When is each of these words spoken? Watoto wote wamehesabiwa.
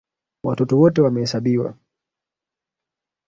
Watoto 0.43 0.75
wote 0.77 1.01
wamehesabiwa. 1.01 1.77